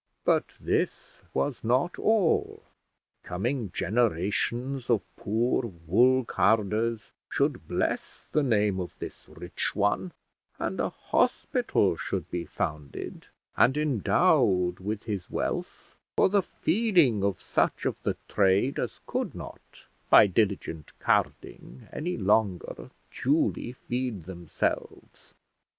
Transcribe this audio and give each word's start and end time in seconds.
But 0.25 0.55
this 0.59 1.21
was 1.31 1.63
not 1.63 1.99
all: 1.99 2.63
coming 3.21 3.69
generations 3.71 4.89
of 4.89 5.03
poor 5.15 5.67
wool 5.85 6.25
carders 6.25 7.11
should 7.29 7.67
bless 7.67 8.27
the 8.31 8.41
name 8.41 8.79
of 8.79 8.95
this 8.97 9.25
rich 9.29 9.75
one; 9.75 10.11
and 10.57 10.79
a 10.79 10.89
hospital 10.89 11.95
should 11.97 12.31
be 12.31 12.45
founded 12.45 13.27
and 13.55 13.77
endowed 13.77 14.79
with 14.79 15.03
his 15.03 15.29
wealth 15.29 15.95
for 16.17 16.29
the 16.29 16.41
feeding 16.41 17.23
of 17.23 17.39
such 17.39 17.85
of 17.85 18.01
the 18.01 18.17
trade 18.27 18.79
as 18.79 19.01
could 19.05 19.35
not, 19.35 19.85
by 20.09 20.25
diligent 20.25 20.97
carding, 20.97 21.87
any 21.93 22.17
longer 22.17 22.89
duly 23.11 23.73
feed 23.73 24.23
themselves. 24.23 25.35